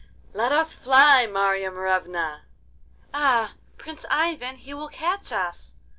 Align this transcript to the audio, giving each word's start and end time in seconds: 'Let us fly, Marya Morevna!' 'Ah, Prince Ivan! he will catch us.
'Let 0.33 0.51
us 0.51 0.73
fly, 0.73 1.27
Marya 1.27 1.69
Morevna!' 1.69 2.41
'Ah, 3.13 3.53
Prince 3.77 4.03
Ivan! 4.09 4.55
he 4.55 4.73
will 4.73 4.87
catch 4.89 5.31
us. 5.31 5.75